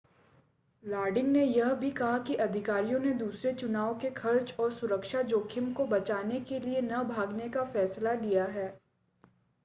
[0.83, 5.71] लॉडिन ने यह भी कहा कि अधिकारियों ने दूसरे चुनाव के खर्च और सुरक्षा जोखिम
[5.73, 8.67] को बचाने के लिए न भागने का फैसला लिया है